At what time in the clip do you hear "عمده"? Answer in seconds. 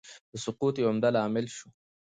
0.91-1.09